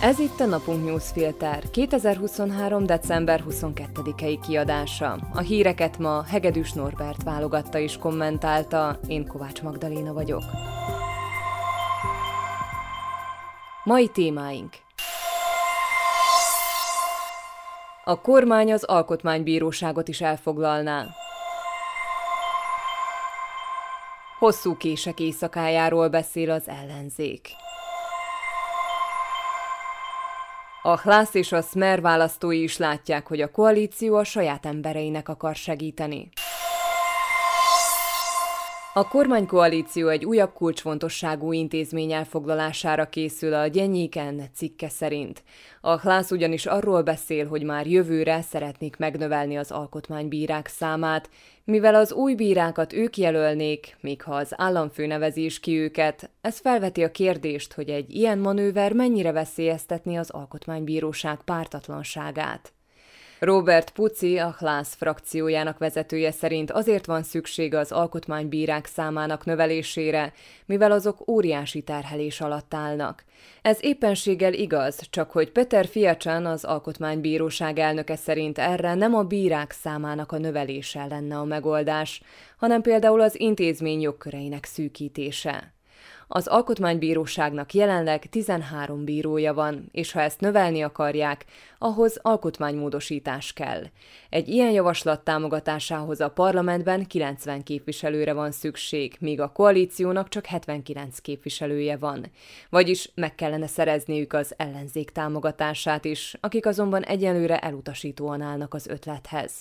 Ez 0.00 0.18
itt 0.18 0.40
a 0.40 0.46
Napunk 0.46 0.84
Newsfilter 0.84 1.70
2023. 1.70 2.86
december 2.86 3.44
22-i 3.48 4.38
kiadása. 4.46 5.18
A 5.34 5.40
híreket 5.40 5.98
ma 5.98 6.22
Hegedűs 6.22 6.72
Norbert 6.72 7.22
válogatta 7.22 7.78
és 7.78 7.96
kommentálta, 7.96 8.98
én 9.06 9.26
Kovács 9.26 9.62
Magdaléna 9.62 10.12
vagyok. 10.12 10.42
Mai 13.84 14.08
témáink 14.08 14.74
A 18.04 18.20
kormány 18.20 18.72
az 18.72 18.84
alkotmánybíróságot 18.84 20.08
is 20.08 20.20
elfoglalná. 20.20 21.06
Hosszú 24.38 24.76
kések 24.76 25.20
éjszakájáról 25.20 26.08
beszél 26.08 26.50
az 26.50 26.68
ellenzék. 26.68 27.48
A 30.82 31.00
Hlász 31.00 31.34
és 31.34 31.52
a 31.52 31.62
Smer 31.62 32.00
választói 32.00 32.62
is 32.62 32.76
látják, 32.76 33.26
hogy 33.26 33.40
a 33.40 33.50
koalíció 33.50 34.16
a 34.16 34.24
saját 34.24 34.66
embereinek 34.66 35.28
akar 35.28 35.54
segíteni. 35.54 36.28
A 38.94 39.08
kormánykoalíció 39.08 40.08
egy 40.08 40.24
újabb 40.24 40.52
kulcsfontosságú 40.52 41.52
intézmény 41.52 42.12
elfoglalására 42.12 43.08
készül 43.08 43.54
a 43.54 43.66
Gyenyéken 43.66 44.42
cikke 44.54 44.88
szerint. 44.88 45.42
A 45.80 46.00
Hlász 46.00 46.30
ugyanis 46.30 46.66
arról 46.66 47.02
beszél, 47.02 47.46
hogy 47.46 47.62
már 47.62 47.86
jövőre 47.86 48.42
szeretnék 48.42 48.96
megnövelni 48.96 49.56
az 49.56 49.70
alkotmánybírák 49.70 50.66
számát, 50.66 51.30
mivel 51.64 51.94
az 51.94 52.12
új 52.12 52.34
bírákat 52.34 52.92
ők 52.92 53.16
jelölnék, 53.16 53.96
míg 54.00 54.22
ha 54.22 54.34
az 54.34 54.54
államfő 54.56 55.06
nevezi 55.06 55.44
is 55.44 55.60
ki 55.60 55.78
őket, 55.78 56.30
ez 56.40 56.58
felveti 56.58 57.02
a 57.02 57.10
kérdést, 57.10 57.72
hogy 57.72 57.88
egy 57.88 58.14
ilyen 58.14 58.38
manőver 58.38 58.92
mennyire 58.92 59.32
veszélyeztetni 59.32 60.16
az 60.16 60.30
alkotmánybíróság 60.30 61.42
pártatlanságát. 61.44 62.72
Robert 63.40 63.90
Puci, 63.90 64.38
a 64.38 64.54
Hlász 64.58 64.94
frakciójának 64.94 65.78
vezetője 65.78 66.30
szerint 66.30 66.70
azért 66.70 67.06
van 67.06 67.22
szüksége 67.22 67.78
az 67.78 67.92
alkotmánybírák 67.92 68.86
számának 68.86 69.44
növelésére, 69.44 70.32
mivel 70.66 70.92
azok 70.92 71.28
óriási 71.28 71.82
terhelés 71.82 72.40
alatt 72.40 72.74
állnak. 72.74 73.24
Ez 73.62 73.78
éppenséggel 73.80 74.52
igaz, 74.52 75.00
csak 75.10 75.30
hogy 75.30 75.52
Peter 75.52 75.86
Fiacsán, 75.86 76.46
az 76.46 76.64
Alkotmánybíróság 76.64 77.78
elnöke 77.78 78.16
szerint 78.16 78.58
erre 78.58 78.94
nem 78.94 79.14
a 79.14 79.22
bírák 79.22 79.70
számának 79.70 80.32
a 80.32 80.38
növelése 80.38 81.06
lenne 81.06 81.36
a 81.36 81.44
megoldás, 81.44 82.22
hanem 82.56 82.82
például 82.82 83.20
az 83.20 83.40
intézmény 83.40 84.00
jogköreinek 84.00 84.64
szűkítése. 84.64 85.74
Az 86.32 86.46
Alkotmánybíróságnak 86.46 87.74
jelenleg 87.74 88.28
13 88.28 89.04
bírója 89.04 89.54
van, 89.54 89.88
és 89.92 90.12
ha 90.12 90.20
ezt 90.20 90.40
növelni 90.40 90.82
akarják, 90.82 91.44
ahhoz 91.78 92.18
alkotmánymódosítás 92.22 93.52
kell. 93.52 93.82
Egy 94.28 94.48
ilyen 94.48 94.70
javaslat 94.70 95.24
támogatásához 95.24 96.20
a 96.20 96.30
parlamentben 96.30 97.06
90 97.06 97.62
képviselőre 97.62 98.32
van 98.32 98.50
szükség, 98.50 99.16
míg 99.20 99.40
a 99.40 99.52
koalíciónak 99.52 100.28
csak 100.28 100.46
79 100.46 101.18
képviselője 101.18 101.96
van. 101.96 102.26
Vagyis 102.68 103.10
meg 103.14 103.34
kellene 103.34 103.66
szerezniük 103.66 104.32
az 104.32 104.54
ellenzék 104.56 105.10
támogatását 105.10 106.04
is, 106.04 106.36
akik 106.40 106.66
azonban 106.66 107.02
egyelőre 107.02 107.58
elutasítóan 107.58 108.40
állnak 108.40 108.74
az 108.74 108.86
ötlethez. 108.86 109.52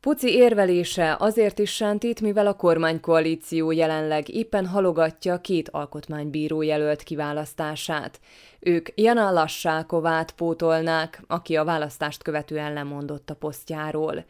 Puci 0.00 0.34
érvelése 0.34 1.16
azért 1.18 1.58
is 1.58 1.74
sántít, 1.74 2.20
mivel 2.20 2.46
a 2.46 2.54
kormánykoalíció 2.54 3.70
jelenleg 3.70 4.28
éppen 4.28 4.66
halogatja 4.66 5.40
két 5.40 5.68
alkotmánybíró 5.68 6.62
jelölt 6.62 7.02
kiválasztását. 7.02 8.20
Ők 8.60 8.88
Jana 8.94 9.30
Lassákovát 9.30 10.32
pótolnák, 10.32 11.22
aki 11.26 11.56
a 11.56 11.64
választást 11.64 12.22
követően 12.22 12.72
lemondott 12.72 13.30
a 13.30 13.34
posztjáról. 13.34 14.24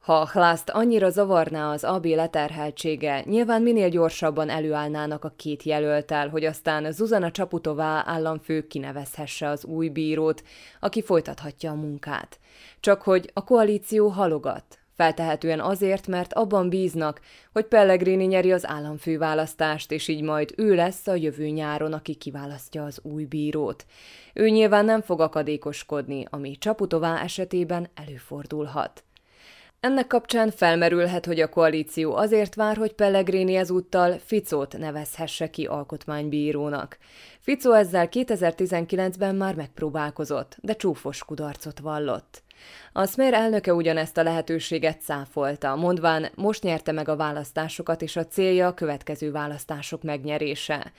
Ha 0.00 0.28
Hlászt 0.32 0.70
annyira 0.70 1.10
zavarná 1.10 1.70
az 1.72 1.84
AB 1.84 2.04
leterheltsége, 2.04 3.22
nyilván 3.24 3.62
minél 3.62 3.88
gyorsabban 3.88 4.48
előállnának 4.48 5.24
a 5.24 5.32
két 5.36 5.62
jelöltel, 5.62 6.28
hogy 6.28 6.44
aztán 6.44 6.92
Zuzana 6.92 7.30
Csaputová 7.30 8.02
államfő 8.06 8.66
kinevezhesse 8.66 9.48
az 9.48 9.64
új 9.64 9.88
bírót, 9.88 10.42
aki 10.80 11.02
folytathatja 11.02 11.70
a 11.70 11.74
munkát. 11.74 12.38
Csak 12.80 13.02
hogy 13.02 13.30
a 13.32 13.44
koalíció 13.44 14.08
halogat, 14.08 14.78
Feltehetően 14.96 15.60
azért, 15.60 16.06
mert 16.06 16.32
abban 16.32 16.68
bíznak, 16.68 17.20
hogy 17.52 17.64
Pellegrini 17.64 18.24
nyeri 18.24 18.52
az 18.52 18.66
államfőválasztást, 18.66 19.92
és 19.92 20.08
így 20.08 20.22
majd 20.22 20.52
ő 20.56 20.74
lesz 20.74 21.06
a 21.06 21.14
jövő 21.14 21.46
nyáron, 21.46 21.92
aki 21.92 22.14
kiválasztja 22.14 22.84
az 22.84 23.00
új 23.02 23.24
bírót. 23.24 23.86
Ő 24.32 24.48
nyilván 24.48 24.84
nem 24.84 25.00
fog 25.00 25.20
akadékoskodni, 25.20 26.26
ami 26.30 26.56
Csaputová 26.58 27.22
esetében 27.22 27.88
előfordulhat. 27.94 29.04
Ennek 29.84 30.06
kapcsán 30.06 30.50
felmerülhet, 30.50 31.26
hogy 31.26 31.40
a 31.40 31.48
koalíció 31.48 32.14
azért 32.14 32.54
vár, 32.54 32.76
hogy 32.76 32.92
Pellegrini 32.92 33.54
ezúttal 33.54 34.18
Ficót 34.24 34.78
nevezhesse 34.78 35.50
ki 35.50 35.64
alkotmánybírónak. 35.64 36.98
Ficó 37.40 37.72
ezzel 37.72 38.08
2019-ben 38.10 39.34
már 39.34 39.54
megpróbálkozott, 39.54 40.56
de 40.60 40.76
csúfos 40.76 41.24
kudarcot 41.24 41.78
vallott. 41.78 42.43
A 42.92 43.06
Smer 43.06 43.34
elnöke 43.34 43.74
ugyanezt 43.74 44.16
a 44.16 44.22
lehetőséget 44.22 45.00
száfolta, 45.00 45.76
mondván 45.76 46.30
most 46.34 46.62
nyerte 46.62 46.92
meg 46.92 47.08
a 47.08 47.16
választásokat, 47.16 48.02
és 48.02 48.16
a 48.16 48.26
célja 48.26 48.66
a 48.66 48.74
következő 48.74 49.30
választások 49.30 50.02
megnyerése. 50.02 50.92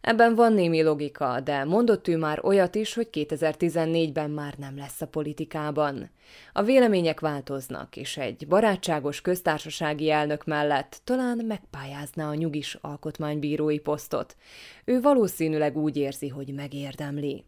Ebben 0.00 0.34
van 0.34 0.52
némi 0.52 0.82
logika, 0.82 1.40
de 1.40 1.64
mondott 1.64 2.08
ő 2.08 2.16
már 2.16 2.44
olyat 2.44 2.74
is, 2.74 2.94
hogy 2.94 3.08
2014-ben 3.12 4.30
már 4.30 4.54
nem 4.58 4.76
lesz 4.76 5.00
a 5.00 5.06
politikában. 5.06 6.10
A 6.52 6.62
vélemények 6.62 7.20
változnak, 7.20 7.96
és 7.96 8.16
egy 8.16 8.46
barátságos 8.48 9.20
köztársasági 9.20 10.10
elnök 10.10 10.44
mellett 10.44 11.00
talán 11.04 11.44
megpályázna 11.46 12.28
a 12.28 12.34
nyugis 12.34 12.78
alkotmánybírói 12.80 13.78
posztot. 13.78 14.36
Ő 14.84 15.00
valószínűleg 15.00 15.76
úgy 15.76 15.96
érzi, 15.96 16.28
hogy 16.28 16.54
megérdemli. 16.54 17.44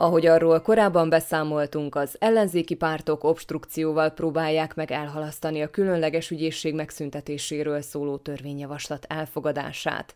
Ahogy 0.00 0.26
arról 0.26 0.60
korábban 0.60 1.08
beszámoltunk, 1.08 1.94
az 1.94 2.16
ellenzéki 2.18 2.74
pártok 2.74 3.24
obstrukcióval 3.24 4.10
próbálják 4.10 4.74
meg 4.74 4.90
elhalasztani 4.90 5.62
a 5.62 5.70
különleges 5.70 6.30
ügyészség 6.30 6.74
megszüntetéséről 6.74 7.80
szóló 7.80 8.16
törvényjavaslat 8.16 9.06
elfogadását. 9.08 10.14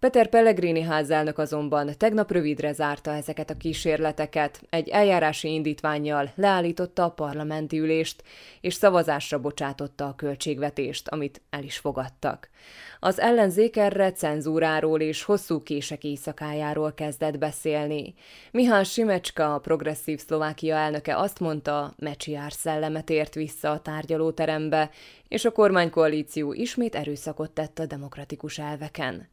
Peter 0.00 0.28
Pellegrini 0.28 0.80
házelnök 0.80 1.38
azonban 1.38 1.90
tegnap 1.96 2.30
rövidre 2.32 2.72
zárta 2.72 3.14
ezeket 3.14 3.50
a 3.50 3.56
kísérleteket, 3.56 4.62
egy 4.70 4.88
eljárási 4.88 5.52
indítványjal 5.52 6.32
leállította 6.34 7.04
a 7.04 7.10
parlamenti 7.10 7.78
ülést, 7.78 8.22
és 8.60 8.74
szavazásra 8.74 9.38
bocsátotta 9.38 10.06
a 10.06 10.14
költségvetést, 10.14 11.08
amit 11.08 11.42
el 11.50 11.62
is 11.62 11.78
fogadtak. 11.78 12.48
Az 13.00 13.20
ellenzék 13.20 13.76
erre 13.76 14.12
cenzúráról 14.12 15.00
és 15.00 15.22
hosszú 15.22 15.62
kések 15.62 16.04
éjszakájáról 16.04 16.92
kezdett 16.94 17.38
beszélni. 17.38 18.14
Mihály 18.50 18.84
Simecska, 19.20 19.54
a 19.54 19.58
progresszív 19.58 20.20
Szlovákia 20.20 20.76
elnöke 20.76 21.16
azt 21.16 21.40
mondta, 21.40 21.92
mecsiár 21.96 22.52
szellemet 22.52 23.10
ért 23.10 23.34
vissza 23.34 23.70
a 23.70 23.80
tárgyalóterembe, 23.80 24.90
és 25.28 25.44
a 25.44 25.52
kormánykoalíció 25.52 26.52
ismét 26.52 26.94
erőszakot 26.94 27.50
tett 27.50 27.78
a 27.78 27.86
demokratikus 27.86 28.58
elveken. 28.58 29.28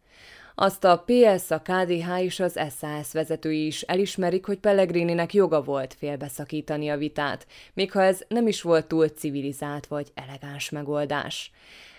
Azt 0.55 0.83
a 0.83 1.03
PS, 1.05 1.51
a 1.51 1.61
KDH 1.61 2.21
és 2.23 2.39
az 2.39 2.59
SAS 2.79 3.11
vezetői 3.11 3.65
is 3.65 3.81
elismerik, 3.81 4.45
hogy 4.45 4.57
Pellegrininek 4.59 5.33
joga 5.33 5.61
volt 5.61 5.93
félbeszakítani 5.93 6.89
a 6.89 6.97
vitát, 6.97 7.47
még 7.73 7.91
ha 7.91 8.03
ez 8.03 8.21
nem 8.27 8.47
is 8.47 8.61
volt 8.61 8.87
túl 8.87 9.07
civilizált 9.07 9.87
vagy 9.87 10.11
elegáns 10.13 10.69
megoldás. 10.69 11.51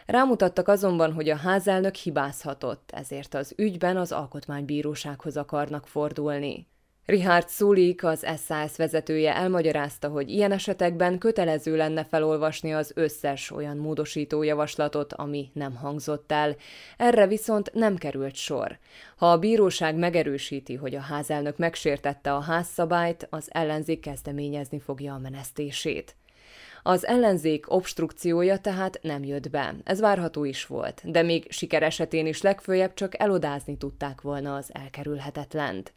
Rámutattak 0.07 0.69
azonban, 0.69 1.13
hogy 1.13 1.29
a 1.29 1.37
házelnök 1.37 1.95
hibázhatott, 1.95 2.91
ezért 2.95 3.35
az 3.35 3.53
ügyben 3.57 3.97
az 3.97 4.13
alkotmánybírósághoz 4.13 5.37
akarnak 5.37 5.87
fordulni. 5.87 6.67
Richard 7.09 7.49
Sulik, 7.49 8.05
az 8.05 8.27
SAS 8.47 8.77
vezetője 8.77 9.37
elmagyarázta, 9.37 10.09
hogy 10.09 10.31
ilyen 10.31 10.53
esetekben 10.53 11.19
kötelező 11.19 11.77
lenne 11.77 12.05
felolvasni 12.05 12.75
az 12.75 12.93
összes 12.95 13.51
olyan 13.51 13.77
módosító 13.77 14.43
javaslatot, 14.43 15.13
ami 15.13 15.51
nem 15.53 15.75
hangzott 15.75 16.33
el. 16.33 16.57
Erre 16.97 17.27
viszont 17.27 17.71
nem 17.73 17.97
került 17.97 18.35
sor. 18.35 18.79
Ha 19.17 19.31
a 19.31 19.39
bíróság 19.39 19.97
megerősíti, 19.97 20.75
hogy 20.75 20.95
a 20.95 21.01
házelnök 21.01 21.57
megsértette 21.57 22.35
a 22.35 22.41
házszabályt, 22.41 23.27
az 23.31 23.49
ellenzék 23.53 24.01
kezdeményezni 24.01 24.79
fogja 24.79 25.15
a 25.15 25.19
menesztését. 25.19 26.17
Az 26.83 27.07
ellenzék 27.07 27.71
obstrukciója 27.71 28.59
tehát 28.59 28.99
nem 29.03 29.25
jött 29.25 29.51
be. 29.51 29.75
Ez 29.85 30.01
várható 30.01 30.45
is 30.45 30.67
volt, 30.67 31.03
de 31.05 31.23
még 31.23 31.47
siker 31.51 31.83
esetén 31.83 32.27
is 32.27 32.43
legfőjebb 32.43 32.95
csak 32.95 33.21
elodázni 33.21 33.77
tudták 33.77 34.21
volna 34.21 34.55
az 34.55 34.71
elkerülhetetlent. 34.73 35.93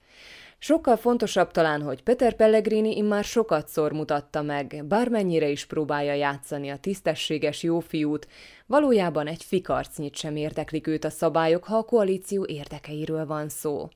Sokkal 0.63 0.97
fontosabb 0.97 1.51
talán, 1.51 1.81
hogy 1.81 2.03
Peter 2.03 2.35
Pellegrini 2.35 2.97
immár 2.97 3.23
sokat 3.23 3.67
szor 3.67 3.91
mutatta 3.91 4.41
meg, 4.41 4.85
bármennyire 4.87 5.47
is 5.47 5.65
próbálja 5.65 6.13
játszani 6.13 6.69
a 6.69 6.77
tisztességes 6.77 7.63
jófiút, 7.63 8.27
valójában 8.65 9.27
egy 9.27 9.43
fikarcnyit 9.43 10.15
sem 10.15 10.35
érdeklik 10.35 10.87
őt 10.87 11.03
a 11.03 11.09
szabályok, 11.09 11.63
ha 11.63 11.77
a 11.77 11.83
koalíció 11.83 12.45
érdekeiről 12.45 13.25
van 13.25 13.49
szó. 13.49 13.89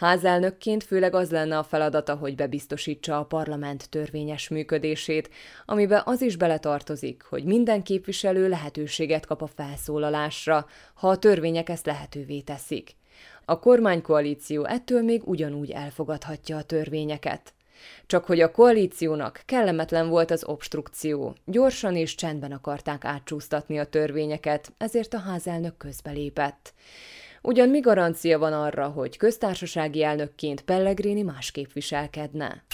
Házelnökként 0.00 0.84
főleg 0.84 1.14
az 1.14 1.30
lenne 1.30 1.58
a 1.58 1.62
feladata, 1.62 2.14
hogy 2.14 2.34
bebiztosítsa 2.34 3.18
a 3.18 3.24
parlament 3.24 3.88
törvényes 3.90 4.48
működését, 4.48 5.30
amiben 5.66 6.02
az 6.04 6.20
is 6.22 6.36
beletartozik, 6.36 7.22
hogy 7.22 7.44
minden 7.44 7.82
képviselő 7.82 8.48
lehetőséget 8.48 9.26
kap 9.26 9.42
a 9.42 9.46
felszólalásra, 9.46 10.66
ha 10.94 11.08
a 11.08 11.18
törvények 11.18 11.68
ezt 11.68 11.86
lehetővé 11.86 12.40
teszik. 12.40 12.96
A 13.44 13.58
kormánykoalíció 13.58 14.64
ettől 14.64 15.02
még 15.02 15.28
ugyanúgy 15.28 15.70
elfogadhatja 15.70 16.56
a 16.56 16.62
törvényeket. 16.62 17.54
Csak 18.06 18.24
hogy 18.24 18.40
a 18.40 18.50
koalíciónak 18.50 19.42
kellemetlen 19.46 20.08
volt 20.08 20.30
az 20.30 20.44
obstrukció, 20.44 21.34
gyorsan 21.44 21.96
és 21.96 22.14
csendben 22.14 22.52
akarták 22.52 23.04
átcsúsztatni 23.04 23.78
a 23.78 23.84
törvényeket, 23.84 24.72
ezért 24.78 25.14
a 25.14 25.18
házelnök 25.18 25.76
közbelépett. 25.76 26.74
Ugyan 27.42 27.68
mi 27.68 27.80
garancia 27.80 28.38
van 28.38 28.52
arra, 28.52 28.88
hogy 28.88 29.16
köztársasági 29.16 30.02
elnökként 30.02 30.60
Pellegrini 30.60 31.22
másképp 31.22 31.72
viselkedne? 31.72 32.64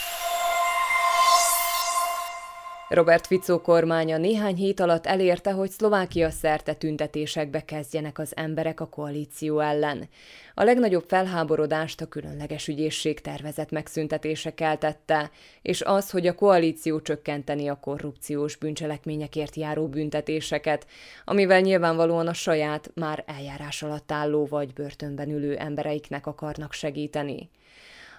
Robert 2.89 3.27
Fico 3.27 3.61
kormánya 3.61 4.17
néhány 4.17 4.55
hét 4.55 4.81
alatt 4.81 5.07
elérte, 5.07 5.53
hogy 5.53 5.71
Szlovákia 5.71 6.31
szerte 6.31 6.75
tüntetésekbe 6.75 7.65
kezdjenek 7.65 8.19
az 8.19 8.37
emberek 8.37 8.81
a 8.81 8.87
koalíció 8.87 9.61
ellen. 9.61 10.09
A 10.55 10.63
legnagyobb 10.63 11.05
felháborodást 11.07 12.01
a 12.01 12.07
különleges 12.07 12.69
ügyészség 12.69 13.21
tervezett 13.21 13.71
megszüntetése 13.71 14.55
keltette, 14.55 15.31
és 15.63 15.83
az, 15.83 16.11
hogy 16.11 16.27
a 16.27 16.35
koalíció 16.35 17.01
csökkenteni 17.01 17.69
a 17.69 17.81
korrupciós 17.81 18.57
bűncselekményekért 18.57 19.57
járó 19.57 19.89
büntetéseket, 19.89 20.87
amivel 21.25 21.61
nyilvánvalóan 21.61 22.27
a 22.27 22.35
saját, 22.35 22.91
már 22.95 23.25
eljárás 23.27 23.83
alatt 23.83 24.13
álló 24.13 24.47
vagy 24.47 24.73
börtönben 24.73 25.31
ülő 25.31 25.57
embereiknek 25.57 26.27
akarnak 26.27 26.73
segíteni. 26.73 27.51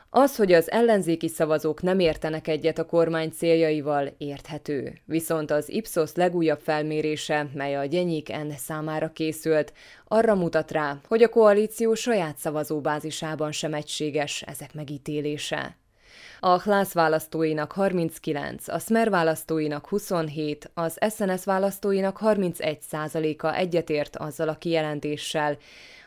Az, 0.09 0.35
hogy 0.35 0.53
az 0.53 0.71
ellenzéki 0.71 1.27
szavazók 1.27 1.81
nem 1.81 1.99
értenek 1.99 2.47
egyet 2.47 2.77
a 2.77 2.85
kormány 2.85 3.29
céljaival, 3.29 4.13
érthető. 4.17 4.99
Viszont 5.05 5.51
az 5.51 5.69
Ipsos 5.69 6.11
legújabb 6.13 6.59
felmérése, 6.59 7.49
mely 7.53 7.75
a 7.75 7.85
Gyenyik 7.85 8.29
N 8.29 8.51
számára 8.57 9.11
készült, 9.11 9.73
arra 10.07 10.35
mutat 10.35 10.71
rá, 10.71 10.99
hogy 11.07 11.23
a 11.23 11.29
koalíció 11.29 11.93
saját 11.93 12.37
szavazóbázisában 12.37 13.51
sem 13.51 13.73
egységes 13.73 14.41
ezek 14.41 14.73
megítélése. 14.73 15.77
A 16.39 16.61
Hlász 16.61 16.93
választóinak 16.93 17.71
39, 17.71 18.67
a 18.67 18.79
Smer 18.79 19.09
választóinak 19.09 19.87
27, 19.87 20.71
az 20.73 20.97
SNS 21.09 21.43
választóinak 21.43 22.17
31 22.17 22.81
százaléka 22.81 23.55
egyetért 23.55 24.15
azzal 24.15 24.49
a 24.49 24.57
kijelentéssel, 24.57 25.57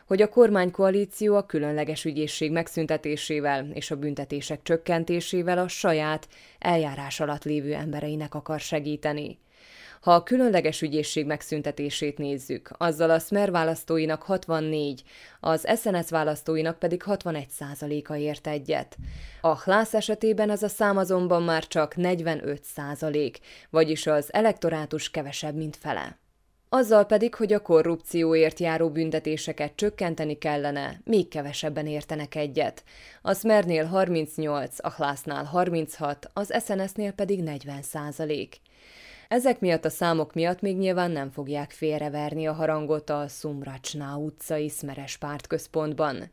hogy 0.07 0.21
a 0.21 0.29
kormánykoalíció 0.29 1.35
a 1.35 1.45
különleges 1.45 2.05
ügyészség 2.05 2.51
megszüntetésével 2.51 3.67
és 3.73 3.91
a 3.91 3.95
büntetések 3.95 4.61
csökkentésével 4.63 5.57
a 5.57 5.67
saját 5.67 6.27
eljárás 6.59 7.19
alatt 7.19 7.43
lévő 7.43 7.73
embereinek 7.73 8.35
akar 8.35 8.59
segíteni. 8.59 9.39
Ha 10.01 10.13
a 10.13 10.23
különleges 10.23 10.81
ügyészség 10.81 11.25
megszüntetését 11.25 12.17
nézzük, 12.17 12.69
azzal 12.77 13.09
a 13.09 13.19
Smer 13.19 13.51
választóinak 13.51 14.21
64, 14.23 15.03
az 15.39 15.67
SNS 15.81 16.09
választóinak 16.09 16.79
pedig 16.79 17.03
61 17.03 17.49
százaléka 17.49 18.15
ért 18.15 18.47
egyet. 18.47 18.97
A 19.41 19.61
Hlász 19.61 19.93
esetében 19.93 20.49
ez 20.49 20.63
a 20.63 20.67
szám 20.67 20.97
azonban 20.97 21.43
már 21.43 21.67
csak 21.67 21.95
45 21.95 22.63
százalék, 22.63 23.39
vagyis 23.69 24.07
az 24.07 24.33
elektorátus 24.33 25.11
kevesebb, 25.11 25.55
mint 25.55 25.75
fele. 25.75 26.19
Azzal 26.69 27.05
pedig, 27.05 27.35
hogy 27.35 27.53
a 27.53 27.61
korrupcióért 27.61 28.59
járó 28.59 28.89
büntetéseket 28.89 29.75
csökkenteni 29.75 30.37
kellene, 30.37 31.01
még 31.03 31.27
kevesebben 31.27 31.87
értenek 31.87 32.35
egyet. 32.35 32.83
A 33.21 33.33
Smernél 33.33 33.85
38, 33.85 34.75
a 34.81 34.93
Hlásznál 34.97 35.43
36, 35.43 36.29
az 36.33 36.53
SNS-nél 36.65 37.11
pedig 37.11 37.43
40 37.43 37.81
százalék. 37.81 38.61
Ezek 39.31 39.59
miatt 39.59 39.85
a 39.85 39.89
számok 39.89 40.33
miatt 40.33 40.61
még 40.61 40.77
nyilván 40.77 41.11
nem 41.11 41.29
fogják 41.29 41.71
félreverni 41.71 42.47
a 42.47 42.53
harangot 42.53 43.09
a 43.09 43.27
Szumracsná 43.27 44.15
utcai 44.15 44.69
Szmeres 44.69 45.17
pártközpontban. 45.17 46.31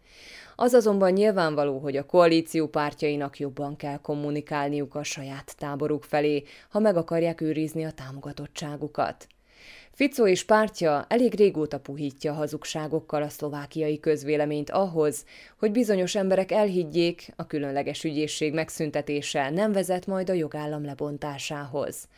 Az 0.56 0.72
azonban 0.72 1.12
nyilvánvaló, 1.12 1.78
hogy 1.78 1.96
a 1.96 2.06
koalíció 2.06 2.66
pártjainak 2.66 3.38
jobban 3.38 3.76
kell 3.76 3.96
kommunikálniuk 3.96 4.94
a 4.94 5.02
saját 5.02 5.54
táboruk 5.58 6.04
felé, 6.04 6.42
ha 6.68 6.78
meg 6.78 6.96
akarják 6.96 7.40
őrizni 7.40 7.84
a 7.84 7.90
támogatottságukat. 7.90 9.26
Fico 9.92 10.26
és 10.26 10.44
pártja 10.44 11.04
elég 11.08 11.34
régóta 11.34 11.80
puhítja 11.80 12.32
hazugságokkal 12.32 13.22
a 13.22 13.28
szlovákiai 13.28 14.00
közvéleményt 14.00 14.70
ahhoz, 14.70 15.24
hogy 15.58 15.70
bizonyos 15.70 16.14
emberek 16.14 16.52
elhiggyék, 16.52 17.32
a 17.36 17.46
különleges 17.46 18.04
ügyészség 18.04 18.54
megszüntetése 18.54 19.50
nem 19.50 19.72
vezet 19.72 20.06
majd 20.06 20.30
a 20.30 20.32
jogállam 20.32 20.84
lebontásához. 20.84 22.08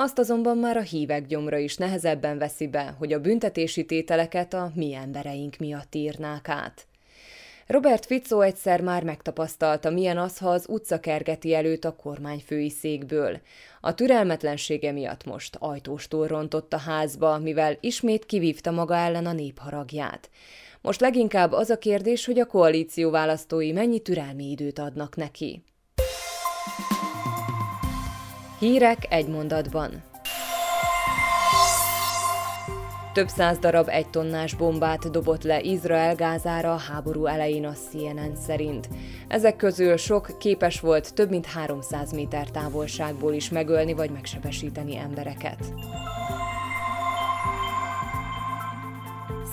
Azt 0.00 0.18
azonban 0.18 0.58
már 0.58 0.76
a 0.76 0.80
hívek 0.80 1.26
gyomra 1.26 1.56
is 1.56 1.76
nehezebben 1.76 2.38
veszi 2.38 2.66
be, 2.66 2.94
hogy 2.98 3.12
a 3.12 3.20
büntetési 3.20 3.84
tételeket 3.84 4.54
a 4.54 4.72
mi 4.74 4.94
embereink 4.94 5.56
miatt 5.56 5.94
írnák 5.94 6.48
át. 6.48 6.86
Robert 7.66 8.06
Fico 8.06 8.40
egyszer 8.40 8.80
már 8.80 9.04
megtapasztalta, 9.04 9.90
milyen 9.90 10.18
az, 10.18 10.38
ha 10.38 10.50
az 10.50 10.66
utca 10.68 11.00
kergeti 11.00 11.54
előtt 11.54 11.84
a 11.84 11.96
kormányfői 11.96 12.70
székből. 12.70 13.40
A 13.80 13.94
türelmetlensége 13.94 14.92
miatt 14.92 15.24
most 15.24 15.56
ajtóstól 15.60 16.26
rontott 16.26 16.72
a 16.72 16.78
házba, 16.78 17.38
mivel 17.38 17.76
ismét 17.80 18.26
kivívta 18.26 18.70
maga 18.70 18.94
ellen 18.96 19.26
a 19.26 19.32
népharagját. 19.32 20.30
Most 20.80 21.00
leginkább 21.00 21.52
az 21.52 21.70
a 21.70 21.78
kérdés, 21.78 22.24
hogy 22.24 22.38
a 22.38 22.46
koalíció 22.46 23.10
választói 23.10 23.72
mennyi 23.72 24.00
türelmi 24.00 24.50
időt 24.50 24.78
adnak 24.78 25.16
neki. 25.16 25.62
Hírek 28.58 29.06
egy 29.08 29.28
mondatban. 29.28 30.02
Több 33.12 33.28
száz 33.28 33.58
darab 33.58 33.88
egy 33.88 34.08
tonnás 34.10 34.54
bombát 34.54 35.10
dobott 35.10 35.42
le 35.42 35.60
Izrael 35.60 36.14
gázára 36.14 36.72
a 36.72 36.78
háború 36.78 37.26
elején 37.26 37.64
a 37.64 37.72
CNN 37.72 38.36
szerint. 38.36 38.88
Ezek 39.28 39.56
közül 39.56 39.96
sok 39.96 40.38
képes 40.38 40.80
volt 40.80 41.14
több 41.14 41.30
mint 41.30 41.46
300 41.46 42.12
méter 42.12 42.50
távolságból 42.50 43.32
is 43.32 43.50
megölni 43.50 43.92
vagy 43.92 44.10
megsebesíteni 44.10 44.96
embereket. 44.96 45.74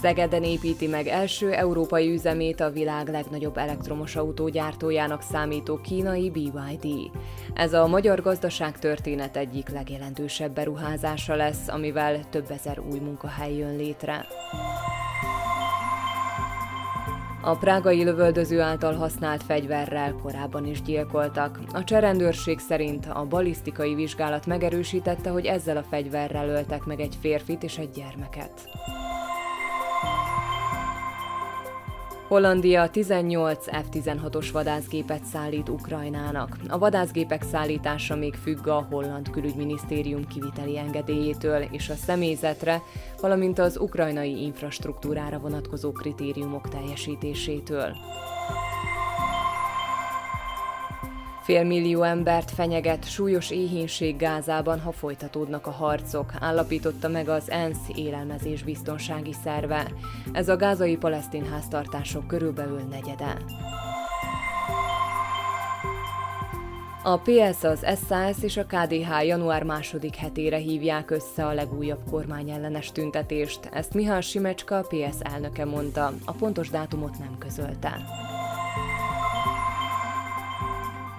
Szegeden 0.01 0.43
építi 0.43 0.87
meg 0.87 1.07
első 1.07 1.51
európai 1.51 2.11
üzemét 2.11 2.59
a 2.59 2.69
világ 2.69 3.07
legnagyobb 3.07 3.57
elektromos 3.57 4.15
autógyártójának 4.15 5.21
számító 5.21 5.79
kínai 5.81 6.29
BYD. 6.29 7.11
Ez 7.53 7.73
a 7.73 7.87
magyar 7.87 8.21
gazdaság 8.21 8.79
történet 8.79 9.37
egyik 9.37 9.69
legjelentősebb 9.69 10.53
beruházása 10.53 11.35
lesz, 11.35 11.67
amivel 11.67 12.29
több 12.29 12.51
ezer 12.51 12.79
új 12.79 12.99
munkahely 12.99 13.55
jön 13.55 13.75
létre. 13.75 14.25
A 17.41 17.57
prágai 17.57 18.03
lövöldöző 18.03 18.61
által 18.61 18.93
használt 18.93 19.43
fegyverrel 19.43 20.13
korábban 20.23 20.65
is 20.65 20.81
gyilkoltak. 20.81 21.59
A 21.73 21.83
cserendőrség 21.83 22.59
szerint 22.59 23.05
a 23.13 23.25
balisztikai 23.25 23.95
vizsgálat 23.95 24.45
megerősítette, 24.45 25.29
hogy 25.29 25.45
ezzel 25.45 25.77
a 25.77 25.83
fegyverrel 25.83 26.49
öltek 26.49 26.83
meg 26.83 26.99
egy 26.99 27.17
férfit 27.21 27.63
és 27.63 27.77
egy 27.77 27.89
gyermeket. 27.89 28.69
Hollandia 32.27 32.89
18 32.89 33.65
F-16-os 33.67 34.49
vadászgépet 34.51 35.23
szállít 35.23 35.69
Ukrajnának. 35.69 36.57
A 36.67 36.77
vadászgépek 36.77 37.43
szállítása 37.43 38.15
még 38.15 38.33
függ 38.33 38.67
a 38.67 38.87
holland 38.89 39.29
külügyminisztérium 39.29 40.27
kiviteli 40.27 40.77
engedélyétől 40.77 41.61
és 41.71 41.89
a 41.89 41.95
személyzetre, 41.95 42.81
valamint 43.21 43.59
az 43.59 43.77
ukrajnai 43.79 44.43
infrastruktúrára 44.43 45.39
vonatkozó 45.39 45.91
kritériumok 45.91 46.69
teljesítésétől. 46.69 47.95
Félmillió 51.45 52.03
embert 52.03 52.51
fenyeget 52.51 53.09
súlyos 53.09 53.49
éhínség 53.49 54.17
Gázában, 54.17 54.79
ha 54.79 54.91
folytatódnak 54.91 55.67
a 55.67 55.71
harcok, 55.71 56.31
állapította 56.39 57.07
meg 57.07 57.29
az 57.29 57.51
ENSZ 57.51 57.89
élelmezés 57.95 58.63
biztonsági 58.63 59.33
szerve. 59.43 59.91
Ez 60.31 60.49
a 60.49 60.55
gázai 60.55 60.97
palesztin 60.97 61.45
háztartások 61.45 62.27
körülbelül 62.27 62.81
negyede. 62.89 63.37
A 67.03 67.17
PS, 67.17 67.63
az 67.63 67.85
SAS 68.07 68.43
és 68.43 68.57
a 68.57 68.65
KDH 68.65 69.25
január 69.25 69.63
második 69.63 70.15
hetére 70.15 70.57
hívják 70.57 71.11
össze 71.11 71.45
a 71.45 71.53
legújabb 71.53 72.01
kormányellenes 72.09 72.91
tüntetést. 72.91 73.69
Ezt 73.71 73.93
Mihály 73.93 74.21
Simecska, 74.21 74.85
PS 74.87 75.15
elnöke 75.19 75.65
mondta, 75.65 76.13
a 76.25 76.31
pontos 76.31 76.69
dátumot 76.69 77.17
nem 77.19 77.37
közölte. 77.37 78.05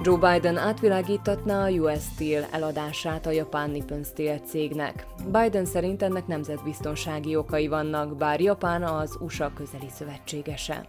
Joe 0.06 0.32
Biden 0.32 0.56
átvilágítatná 0.56 1.64
a 1.64 1.70
US 1.70 2.02
Steel 2.02 2.46
eladását 2.50 3.26
a 3.26 3.30
japán 3.30 3.70
Nippon 3.70 4.04
Steel 4.04 4.38
cégnek. 4.38 5.06
Biden 5.24 5.64
szerint 5.64 6.02
ennek 6.02 6.26
nemzetbiztonsági 6.26 7.36
okai 7.36 7.68
vannak, 7.68 8.16
bár 8.16 8.40
Japán 8.40 8.82
az 8.82 9.16
USA 9.20 9.52
közeli 9.54 9.88
szövetségese. 9.88 10.88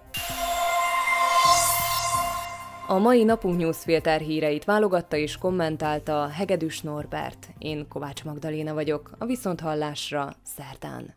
A 2.88 2.98
mai 2.98 3.24
napunk 3.24 3.58
newsfilter 3.58 4.20
híreit 4.20 4.66
válogatta 4.66 5.18
és 5.18 5.38
kommentálta 5.38 6.28
Hegedűs 6.28 6.82
Norbert. 6.82 7.48
Én 7.58 7.88
Kovács 7.88 8.24
Magdaléna 8.24 8.74
vagyok, 8.74 9.12
a 9.18 9.26
Viszonthallásra 9.26 10.34
szerdán. 10.44 11.16